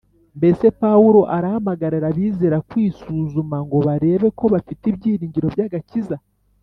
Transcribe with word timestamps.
Mbese 0.37 0.65
Pawulo 0.81 1.21
arahamagarira 1.35 2.05
abizera 2.11 2.57
kwisuzuma 2.69 3.57
ngo 3.65 3.77
barebe 3.87 4.27
ko 4.37 4.45
bafite 4.53 4.83
ibyiringiro 4.91 5.47
by'agakiza? 5.53 6.15